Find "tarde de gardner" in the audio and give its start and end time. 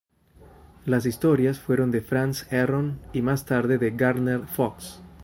3.45-4.47